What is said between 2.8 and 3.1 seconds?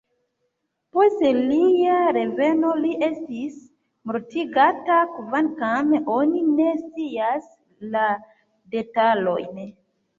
li